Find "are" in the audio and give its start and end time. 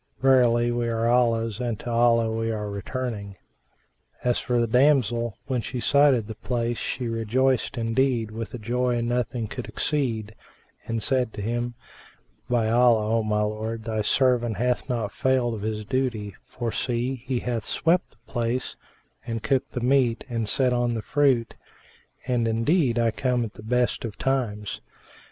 0.87-1.07, 2.49-2.71